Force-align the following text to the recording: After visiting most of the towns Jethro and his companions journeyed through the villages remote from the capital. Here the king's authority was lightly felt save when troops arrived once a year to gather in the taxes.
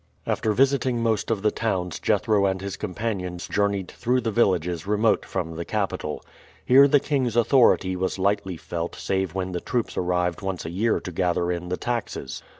After 0.25 0.51
visiting 0.51 1.03
most 1.03 1.29
of 1.29 1.43
the 1.43 1.51
towns 1.51 1.99
Jethro 1.99 2.47
and 2.47 2.59
his 2.59 2.75
companions 2.75 3.47
journeyed 3.47 3.89
through 3.89 4.21
the 4.21 4.31
villages 4.31 4.87
remote 4.87 5.25
from 5.27 5.55
the 5.55 5.63
capital. 5.63 6.25
Here 6.65 6.87
the 6.87 6.99
king's 6.99 7.35
authority 7.35 7.95
was 7.95 8.17
lightly 8.17 8.57
felt 8.57 8.95
save 8.95 9.35
when 9.35 9.53
troops 9.63 9.95
arrived 9.97 10.41
once 10.41 10.65
a 10.65 10.71
year 10.71 10.99
to 10.99 11.11
gather 11.11 11.51
in 11.51 11.69
the 11.69 11.77
taxes. 11.77 12.41